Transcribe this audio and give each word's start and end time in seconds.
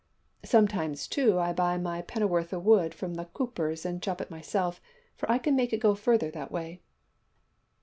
Sometimes, 0.43 1.07
too, 1.07 1.37
I 1.39 1.53
buy 1.53 1.77
my 1.77 2.01
penn'orth 2.01 2.53
o' 2.55 2.57
wood 2.57 2.95
from 2.95 3.13
the 3.13 3.25
coopers 3.25 3.85
and 3.85 4.01
chop 4.01 4.19
it 4.19 4.31
myself, 4.31 4.81
for 5.15 5.31
I 5.31 5.37
can 5.37 5.55
make 5.55 5.73
it 5.73 5.77
go 5.77 5.93
further 5.93 6.31
that 6.31 6.51
way.' 6.51 6.81